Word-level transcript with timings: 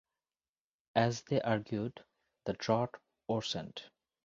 As 0.95 1.21
they 1.21 1.39
argued 1.41 2.03
the 2.45 2.53
drought 2.53 2.95
worsened. 3.27 3.83